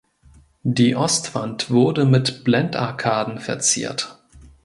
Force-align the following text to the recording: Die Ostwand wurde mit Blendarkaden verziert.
Die 0.63 0.95
Ostwand 0.95 1.69
wurde 1.69 2.05
mit 2.05 2.43
Blendarkaden 2.43 3.37
verziert. 3.37 4.17